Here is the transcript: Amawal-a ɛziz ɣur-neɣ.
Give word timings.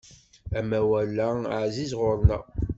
Amawal-a 0.59 1.27
ɛziz 1.63 1.91
ɣur-neɣ. 1.99 2.43